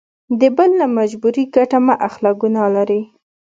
[0.39, 3.01] د بل له مجبوري ګټه مه اخله ګنا لري.